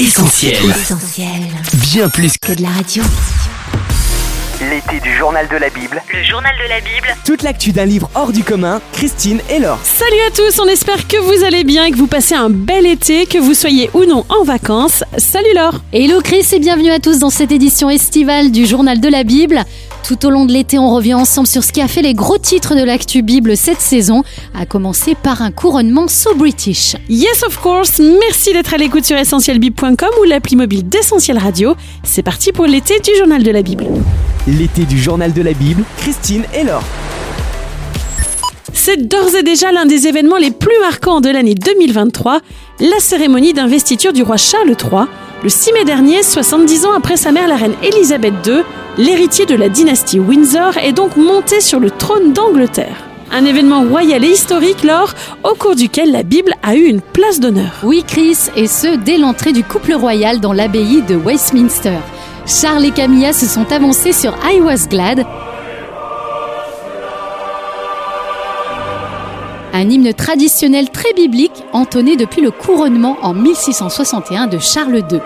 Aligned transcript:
Essentiel. 0.00 0.54
Essentiel. 0.70 1.28
Bien 1.74 2.08
plus 2.08 2.38
Que 2.38 2.52
de 2.52 2.62
la 2.62 2.68
radio. 2.68 3.02
L'été 4.60 5.00
du 5.00 5.12
journal 5.16 5.48
de 5.48 5.56
la 5.56 5.70
Bible. 5.70 6.00
Le 6.12 6.22
journal 6.22 6.52
de 6.56 6.68
la 6.68 6.78
Bible. 6.78 7.16
Toute 7.24 7.42
l'actu 7.42 7.72
d'un 7.72 7.84
livre 7.84 8.08
hors 8.14 8.30
du 8.30 8.44
commun, 8.44 8.80
Christine 8.92 9.40
et 9.50 9.58
Laure. 9.58 9.80
Salut 9.82 10.20
à 10.28 10.30
tous, 10.30 10.60
on 10.60 10.68
espère 10.68 11.08
que 11.08 11.16
vous 11.16 11.44
allez 11.44 11.64
bien 11.64 11.84
et 11.86 11.90
que 11.90 11.96
vous 11.96 12.06
passez 12.06 12.36
un 12.36 12.48
bel 12.48 12.86
été, 12.86 13.26
que 13.26 13.38
vous 13.38 13.54
soyez 13.54 13.90
ou 13.92 14.04
non 14.04 14.24
en 14.28 14.44
vacances. 14.44 15.02
Salut 15.16 15.52
Laure 15.56 15.80
Hello 15.92 16.20
Chris 16.20 16.46
et 16.52 16.60
bienvenue 16.60 16.90
à 16.90 17.00
tous 17.00 17.18
dans 17.18 17.30
cette 17.30 17.50
édition 17.50 17.90
estivale 17.90 18.52
du 18.52 18.66
Journal 18.66 19.00
de 19.00 19.08
la 19.08 19.24
Bible. 19.24 19.64
Tout 20.02 20.26
au 20.26 20.30
long 20.30 20.46
de 20.46 20.52
l'été, 20.52 20.78
on 20.78 20.90
revient 20.94 21.14
ensemble 21.14 21.46
sur 21.46 21.62
ce 21.62 21.72
qui 21.72 21.80
a 21.80 21.88
fait 21.88 22.02
les 22.02 22.14
gros 22.14 22.38
titres 22.38 22.74
de 22.74 22.82
l'actu 22.82 23.22
Bible 23.22 23.56
cette 23.56 23.80
saison, 23.80 24.22
à 24.58 24.64
commencer 24.66 25.14
par 25.14 25.42
un 25.42 25.50
couronnement 25.50 26.08
so 26.08 26.34
british. 26.34 26.96
Yes 27.08 27.42
of 27.46 27.58
course, 27.58 28.00
merci 28.00 28.52
d'être 28.52 28.74
à 28.74 28.76
l'écoute 28.76 29.04
sur 29.04 29.16
essentielbible.com 29.16 30.10
ou 30.20 30.24
l'appli 30.24 30.56
mobile 30.56 30.88
d'Essentiel 30.88 31.38
Radio. 31.38 31.74
C'est 32.04 32.22
parti 32.22 32.52
pour 32.52 32.66
l'été 32.66 33.00
du 33.00 33.10
journal 33.18 33.42
de 33.42 33.50
la 33.50 33.62
Bible. 33.62 33.86
L'été 34.46 34.84
du 34.84 34.98
journal 34.98 35.32
de 35.32 35.42
la 35.42 35.52
Bible, 35.52 35.84
Christine 35.98 36.44
et 36.54 36.64
Laure. 36.64 36.84
C'est 38.72 39.08
d'ores 39.08 39.34
et 39.34 39.42
déjà 39.42 39.72
l'un 39.72 39.86
des 39.86 40.06
événements 40.06 40.38
les 40.38 40.50
plus 40.50 40.78
marquants 40.80 41.20
de 41.20 41.28
l'année 41.28 41.54
2023, 41.54 42.40
la 42.80 43.00
cérémonie 43.00 43.52
d'investiture 43.52 44.12
du 44.12 44.22
roi 44.22 44.36
Charles 44.36 44.70
III. 44.70 45.06
Le 45.40 45.48
6 45.48 45.72
mai 45.72 45.84
dernier, 45.84 46.24
70 46.24 46.84
ans 46.86 46.92
après 46.92 47.16
sa 47.16 47.30
mère 47.30 47.46
la 47.46 47.54
reine 47.54 47.76
Elisabeth 47.84 48.34
II, 48.44 48.62
l'héritier 48.96 49.46
de 49.46 49.54
la 49.54 49.68
dynastie 49.68 50.18
Windsor 50.18 50.76
est 50.78 50.92
donc 50.92 51.16
monté 51.16 51.60
sur 51.60 51.78
le 51.78 51.92
trône 51.92 52.32
d'Angleterre. 52.32 53.04
Un 53.30 53.44
événement 53.44 53.82
royal 53.84 54.24
et 54.24 54.30
historique 54.30 54.82
lors 54.82 55.14
au 55.44 55.54
cours 55.54 55.76
duquel 55.76 56.10
la 56.10 56.24
Bible 56.24 56.54
a 56.64 56.74
eu 56.74 56.86
une 56.86 57.00
place 57.00 57.38
d'honneur. 57.38 57.70
Oui 57.84 58.02
Chris, 58.04 58.36
et 58.56 58.66
ce 58.66 58.96
dès 58.96 59.16
l'entrée 59.16 59.52
du 59.52 59.62
couple 59.62 59.94
royal 59.94 60.40
dans 60.40 60.52
l'abbaye 60.52 61.02
de 61.02 61.14
Westminster. 61.14 61.98
Charles 62.44 62.86
et 62.86 62.90
Camilla 62.90 63.32
se 63.32 63.46
sont 63.46 63.70
avancés 63.70 64.12
sur 64.12 64.36
I 64.42 64.60
Was 64.60 64.88
Glad, 64.90 65.24
un 69.78 69.88
hymne 69.88 70.12
traditionnel 70.12 70.90
très 70.90 71.12
biblique 71.12 71.62
entonné 71.72 72.16
depuis 72.16 72.42
le 72.42 72.50
couronnement 72.50 73.16
en 73.22 73.32
1661 73.32 74.48
de 74.48 74.58
Charles 74.58 75.04
II. 75.08 75.20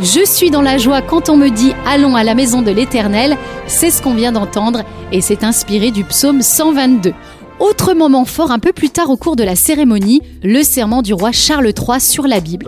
Je 0.00 0.24
suis 0.26 0.50
dans 0.50 0.62
la 0.62 0.78
joie 0.78 1.00
quand 1.00 1.28
on 1.28 1.36
me 1.36 1.48
dit 1.48 1.72
allons 1.86 2.16
à 2.16 2.24
la 2.24 2.34
maison 2.34 2.60
de 2.60 2.72
l'Éternel, 2.72 3.38
c'est 3.68 3.92
ce 3.92 4.02
qu'on 4.02 4.14
vient 4.14 4.32
d'entendre 4.32 4.80
et 5.12 5.20
c'est 5.20 5.44
inspiré 5.44 5.92
du 5.92 6.02
psaume 6.02 6.42
122. 6.42 7.14
Autre 7.60 7.94
moment 7.94 8.24
fort 8.24 8.50
un 8.50 8.58
peu 8.58 8.72
plus 8.72 8.90
tard 8.90 9.10
au 9.10 9.16
cours 9.16 9.36
de 9.36 9.44
la 9.44 9.54
cérémonie, 9.54 10.20
le 10.42 10.62
serment 10.64 11.02
du 11.02 11.14
roi 11.14 11.30
Charles 11.30 11.68
III 11.68 12.00
sur 12.00 12.26
la 12.26 12.40
Bible. 12.40 12.66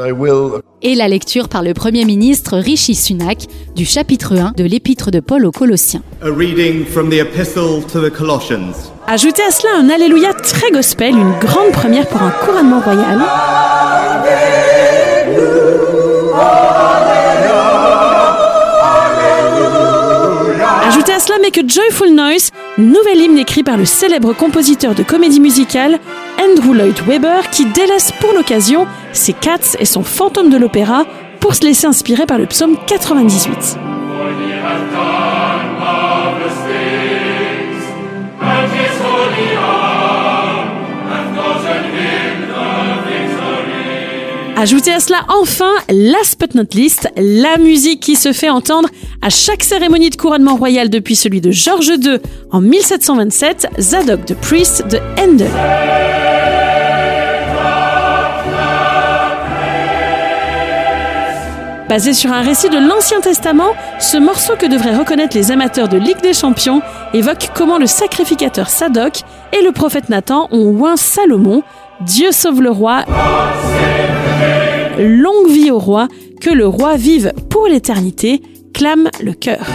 Et 0.83 0.95
la 0.95 1.09
lecture 1.09 1.49
par 1.49 1.63
le 1.63 1.75
Premier 1.75 2.05
ministre 2.05 2.57
Rishi 2.57 2.95
Sunak 2.95 3.47
du 3.75 3.85
chapitre 3.85 4.37
1 4.37 4.53
de 4.57 4.63
l'épître 4.65 5.11
de 5.11 5.19
Paul 5.19 5.45
aux 5.45 5.51
Colossiens. 5.51 6.03
A 6.23 6.31
reading 6.31 6.85
from 6.87 7.11
the 7.11 7.15
Epistle 7.15 7.83
to 7.93 8.01
the 8.01 8.13
Colossians. 8.13 8.93
Ajoutez 9.09 9.43
à 9.43 9.51
cela 9.51 9.71
un 9.77 9.89
Alléluia 9.89 10.33
très 10.35 10.71
gospel, 10.71 11.15
une 11.17 11.33
grande 11.41 11.73
première 11.73 12.07
pour 12.07 12.23
un 12.23 12.31
couronnement 12.31 12.81
royal. 12.81 13.21
A 21.55 21.67
Joyful 21.67 22.13
Noise, 22.13 22.51
nouvel 22.77 23.21
hymne 23.21 23.39
écrit 23.39 23.63
par 23.63 23.77
le 23.77 23.85
célèbre 23.85 24.33
compositeur 24.33 24.97
de 24.97 25.05
comédie 25.05 25.39
musicale 25.39 26.01
Andrew 26.41 26.75
Lloyd 26.75 26.99
Webber 27.07 27.49
qui 27.53 27.65
délaisse 27.67 28.11
pour 28.21 28.33
l'occasion 28.33 28.87
ses 29.13 29.33
Cats 29.33 29.77
et 29.79 29.85
son 29.85 30.03
fantôme 30.03 30.51
de 30.51 30.57
l'opéra 30.57 31.05
pour 31.39 31.55
se 31.55 31.63
laisser 31.63 31.87
inspirer 31.87 32.27
par 32.27 32.39
le 32.39 32.47
psaume 32.47 32.77
98. 32.89 33.79
Ajoutez 44.59 44.91
à 44.91 45.01
cela 45.01 45.19
enfin, 45.29 45.73
last 45.91 46.41
but 46.41 46.55
not 46.55 46.75
least, 46.75 47.11
la 47.15 47.59
musique 47.59 48.01
qui 48.01 48.17
se 48.17 48.33
fait 48.33 48.49
entendre 48.49 48.89
à 49.21 49.29
chaque 49.29 49.63
cérémonie 49.63 50.09
de 50.09 50.17
couronnement 50.17 50.57
royal 50.57 50.89
depuis 50.89 51.15
celui 51.15 51.43
de 51.43 51.51
George 51.51 51.89
II 51.89 52.19
en 52.51 52.63
1727, 52.63 53.69
Zadok 53.79 54.25
the 54.25 54.35
Priest 54.35 54.87
de 54.87 54.99
Handel. 55.21 55.51
Basé 61.91 62.15
sur 62.15 62.33
un 62.33 62.41
récit 62.41 62.71
de 62.71 62.79
l'Ancien 62.79 63.21
Testament, 63.21 63.75
ce 64.01 64.17
morceau 64.17 64.55
que 64.59 64.67
devraient 64.67 64.97
reconnaître 64.97 65.37
les 65.37 65.53
amateurs 65.53 65.91
de 65.91 65.99
Ligue 65.99 66.23
des 66.23 66.33
Champions 66.33 66.81
évoque 67.13 67.51
comment 67.55 67.77
le 67.77 67.87
sacrificateur 67.87 68.71
Sadok 68.71 69.21
et 69.53 69.63
le 69.63 69.73
prophète 69.73 70.09
Nathan 70.09 70.49
ont 70.51 70.83
oint 70.83 70.97
Salomon. 70.97 71.63
Dieu 72.01 72.33
sauve 72.33 72.63
le 72.63 72.71
roi. 72.71 73.05
Longue 74.99 75.51
vie 75.51 75.71
au 75.71 75.79
roi, 75.79 76.09
que 76.41 76.49
le 76.49 76.67
roi 76.67 76.97
vive 76.97 77.35
pour 77.51 77.67
l'éternité, 77.67 78.41
clame 78.73 79.11
le 79.23 79.35
chœur. 79.35 79.67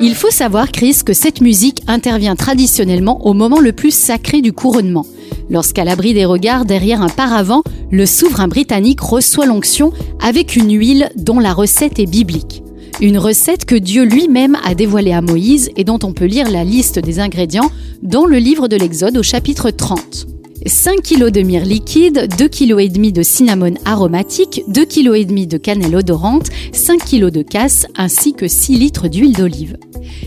Il 0.00 0.14
faut 0.14 0.30
savoir, 0.30 0.70
Chris, 0.70 0.98
que 1.04 1.12
cette 1.12 1.40
musique 1.40 1.82
intervient 1.88 2.36
traditionnellement 2.36 3.26
au 3.26 3.34
moment 3.34 3.58
le 3.58 3.72
plus 3.72 3.90
sacré 3.90 4.40
du 4.40 4.52
couronnement. 4.52 5.04
Lorsqu'à 5.50 5.82
l'abri 5.82 6.14
des 6.14 6.24
regards 6.24 6.64
derrière 6.64 7.02
un 7.02 7.08
paravent, 7.08 7.64
le 7.90 8.06
souverain 8.06 8.46
britannique 8.46 9.00
reçoit 9.00 9.46
l'onction 9.46 9.92
avec 10.22 10.54
une 10.54 10.72
huile 10.72 11.10
dont 11.16 11.40
la 11.40 11.54
recette 11.54 11.98
est 11.98 12.06
biblique. 12.06 12.62
Une 13.00 13.18
recette 13.18 13.64
que 13.64 13.74
Dieu 13.74 14.04
lui-même 14.04 14.56
a 14.64 14.76
dévoilée 14.76 15.12
à 15.12 15.22
Moïse 15.22 15.70
et 15.76 15.82
dont 15.82 15.98
on 16.04 16.12
peut 16.12 16.26
lire 16.26 16.48
la 16.48 16.62
liste 16.62 17.00
des 17.00 17.18
ingrédients 17.18 17.70
dans 18.02 18.26
le 18.26 18.38
livre 18.38 18.68
de 18.68 18.76
l'Exode 18.76 19.16
au 19.16 19.24
chapitre 19.24 19.70
30. 19.70 20.37
5 20.66 21.02
kg 21.02 21.30
de 21.30 21.42
myrrhe 21.42 21.64
liquide, 21.64 22.28
2 22.36 22.48
kg 22.48 22.80
et 22.80 22.88
demi 22.88 23.12
de 23.12 23.22
cinnamon 23.22 23.74
aromatique, 23.84 24.62
2 24.68 24.84
kg 24.84 25.14
et 25.14 25.24
demi 25.24 25.46
de 25.46 25.56
cannelle 25.56 25.94
odorante, 25.94 26.48
5 26.72 27.04
kg 27.04 27.30
de 27.30 27.42
casse 27.42 27.86
ainsi 27.96 28.32
que 28.32 28.48
6 28.48 28.78
litres 28.78 29.08
d'huile 29.08 29.36
d'olive. 29.36 29.76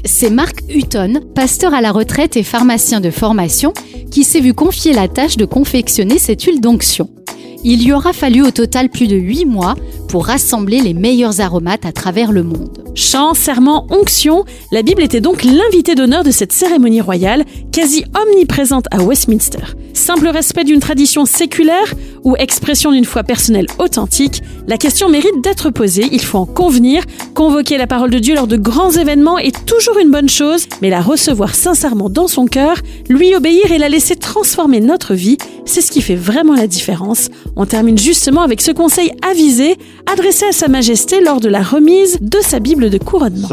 C'est 0.05 0.29
Mark 0.29 0.61
Hutton, 0.69 1.21
pasteur 1.35 1.73
à 1.73 1.81
la 1.81 1.91
retraite 1.91 2.37
et 2.37 2.43
pharmacien 2.43 3.01
de 3.01 3.11
formation, 3.11 3.73
qui 4.09 4.23
s'est 4.23 4.41
vu 4.41 4.53
confier 4.53 4.93
la 4.93 5.07
tâche 5.07 5.37
de 5.37 5.45
confectionner 5.45 6.17
cette 6.17 6.43
huile 6.43 6.61
d'onction. 6.61 7.09
Il 7.63 7.83
y 7.83 7.93
aura 7.93 8.11
fallu 8.11 8.41
au 8.41 8.49
total 8.49 8.89
plus 8.89 9.07
de 9.07 9.15
8 9.15 9.45
mois 9.45 9.75
pour 10.07 10.25
rassembler 10.25 10.79
les 10.79 10.93
meilleurs 10.93 11.41
aromates 11.41 11.85
à 11.85 11.91
travers 11.91 12.31
le 12.31 12.43
monde. 12.43 12.91
Chant, 12.95 13.33
serment, 13.33 13.87
onction, 13.91 14.45
la 14.71 14.81
Bible 14.81 15.03
était 15.03 15.21
donc 15.21 15.43
l'invité 15.43 15.95
d'honneur 15.95 16.23
de 16.23 16.31
cette 16.31 16.51
cérémonie 16.51 17.01
royale, 17.01 17.45
quasi 17.71 18.03
omniprésente 18.19 18.85
à 18.91 19.01
Westminster. 19.03 19.59
Simple 19.93 20.27
respect 20.27 20.63
d'une 20.63 20.79
tradition 20.79 21.25
séculaire 21.25 21.93
ou 22.23 22.35
expression 22.35 22.91
d'une 22.91 23.05
foi 23.05 23.23
personnelle 23.23 23.67
authentique, 23.79 24.41
la 24.67 24.77
question 24.77 25.09
mérite 25.09 25.41
d'être 25.43 25.69
posée, 25.69 26.07
il 26.11 26.21
faut 26.21 26.37
en 26.37 26.45
convenir. 26.45 27.03
Convoquer 27.33 27.77
la 27.77 27.87
parole 27.87 28.11
de 28.11 28.19
Dieu 28.19 28.35
lors 28.35 28.47
de 28.47 28.57
grands 28.57 28.91
événements 28.91 29.39
est 29.39 29.65
toujours 29.65 29.97
une 29.97 30.11
bonne 30.11 30.29
chose, 30.29 30.67
mais 30.81 30.89
la 30.89 31.01
recevoir 31.01 31.55
sincèrement 31.55 32.09
dans 32.09 32.27
son 32.27 32.45
cœur, 32.45 32.77
lui 33.09 33.35
obéir 33.35 33.71
et 33.71 33.77
la 33.77 33.89
laisser 33.89 34.15
transformer 34.15 34.79
notre 34.79 35.13
vie, 35.13 35.37
c'est 35.65 35.81
ce 35.81 35.91
qui 35.91 36.01
fait 36.01 36.15
vraiment 36.15 36.55
la 36.55 36.67
différence. 36.67 37.29
On 37.55 37.65
termine 37.65 37.97
justement 37.97 38.41
avec 38.41 38.61
ce 38.61 38.71
conseil 38.71 39.11
avisé 39.21 39.77
adressé 40.11 40.45
à 40.45 40.51
Sa 40.51 40.67
Majesté 40.67 41.21
lors 41.21 41.39
de 41.39 41.49
la 41.49 41.61
remise 41.61 42.19
de 42.21 42.39
sa 42.41 42.59
Bible 42.59 42.89
de 42.89 42.97
couronnement. 42.97 43.47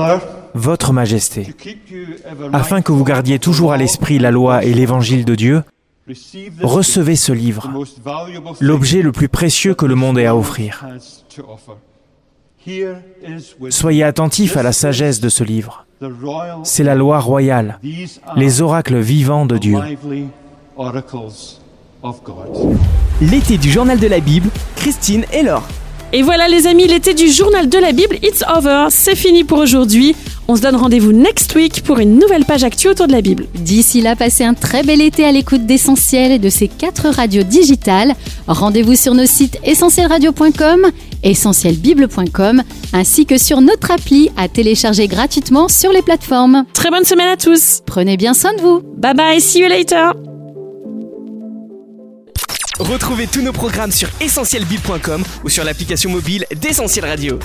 Votre 0.54 0.92
Majesté, 0.92 1.55
afin 2.52 2.81
que 2.81 2.93
vous 2.93 3.05
gardiez 3.05 3.38
toujours 3.38 3.73
à 3.73 3.76
l'esprit 3.76 4.19
la 4.19 4.31
loi 4.31 4.64
et 4.64 4.73
l'évangile 4.73 5.25
de 5.25 5.34
Dieu, 5.34 5.62
recevez 6.62 7.17
ce 7.17 7.32
livre, 7.32 7.70
l'objet 8.61 9.02
le 9.02 9.12
plus 9.12 9.28
précieux 9.28 9.75
que 9.75 9.87
le 9.87 9.94
monde 9.94 10.19
ait 10.19 10.26
à 10.26 10.37
offrir. 10.37 10.87
Soyez 13.70 14.05
attentifs 14.05 14.56
à 14.56 14.62
la 14.62 14.73
sagesse 14.73 15.20
de 15.20 15.28
ce 15.28 15.44
livre. 15.44 15.87
C'est 16.64 16.84
la 16.84 16.94
loi 16.94 17.20
royale, 17.20 17.78
les 18.37 18.62
oracles 18.62 18.99
vivants 18.99 19.46
de 19.46 19.58
Dieu. 19.58 19.78
L'été 23.21 23.59
du 23.59 23.71
journal 23.71 23.99
de 23.99 24.06
la 24.06 24.21
Bible, 24.21 24.49
Christine 24.77 25.25
et 25.33 25.43
Laure. 25.43 25.67
Et 26.12 26.23
voilà 26.23 26.49
les 26.49 26.67
amis, 26.67 26.87
l'été 26.87 27.12
du 27.12 27.29
journal 27.29 27.69
de 27.69 27.77
la 27.77 27.93
Bible, 27.93 28.17
it's 28.23 28.43
over, 28.56 28.87
c'est 28.89 29.17
fini 29.17 29.45
pour 29.45 29.59
aujourd'hui. 29.59 30.17
On 30.47 30.56
se 30.56 30.62
donne 30.62 30.77
rendez-vous 30.77 31.12
next 31.12 31.55
week 31.55 31.83
pour 31.83 31.99
une 31.99 32.19
nouvelle 32.19 32.47
page 32.47 32.65
actu 32.65 32.89
autour 32.89 33.09
de 33.09 33.12
la 33.12 33.21
Bible. 33.21 33.47
D'ici 33.55 34.00
là, 34.00 34.17
passez 34.17 34.45
un 34.45 34.55
très 34.55 34.83
bel 34.83 35.03
été 35.03 35.27
à 35.27 35.33
l'écoute 35.33 35.67
d'Essentiel 35.67 36.33
et 36.33 36.39
de 36.39 36.49
ses 36.49 36.69
quatre 36.69 37.09
radios 37.09 37.43
digitales. 37.43 38.15
Rendez-vous 38.47 38.95
sur 38.95 39.12
nos 39.12 39.27
sites 39.27 39.59
essentielradio.com, 39.65 40.87
essentielbible.com, 41.25 42.62
ainsi 42.95 43.27
que 43.27 43.37
sur 43.37 43.61
notre 43.61 43.91
appli 43.91 44.31
à 44.39 44.49
télécharger 44.49 45.09
gratuitement 45.09 45.69
sur 45.69 45.93
les 45.93 46.03
plateformes. 46.03 46.65
Très 46.73 46.91
bonne 46.91 47.05
semaine 47.05 47.29
à 47.29 47.37
tous. 47.37 47.83
Prenez 47.85 48.17
bien 48.17 48.33
soin 48.33 48.55
de 48.55 48.62
vous. 48.62 48.81
Bye 48.97 49.15
bye, 49.15 49.41
see 49.41 49.61
you 49.61 49.69
later. 49.69 50.27
Retrouvez 52.78 53.26
tous 53.26 53.42
nos 53.42 53.52
programmes 53.52 53.90
sur 53.90 54.08
essentielbible.com 54.20 55.25
ou 55.44 55.48
sur 55.48 55.64
l'application 55.64 56.10
mobile 56.10 56.46
d'Essentiel 56.60 57.04
Radio. 57.04 57.38